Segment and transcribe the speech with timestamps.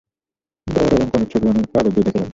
[0.67, 2.29] বর এবং কনের ছবি আমি কাগজ দিয়ে ঢেকে রাখব।